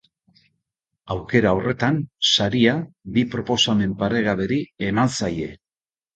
[1.15, 1.99] Aukera horretan
[2.31, 2.73] saria
[3.19, 5.55] bi proposamen paregaberi eman zaie.